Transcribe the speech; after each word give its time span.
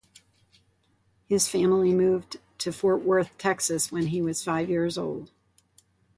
His 1.27 1.47
family 1.47 1.93
moved 1.93 2.37
to 2.57 2.71
Fort 2.73 3.03
Worth, 3.03 3.37
Texas, 3.37 3.91
when 3.91 4.07
he 4.07 4.19
was 4.19 4.43
five 4.43 4.67
years 4.67 4.97
old. 4.97 5.29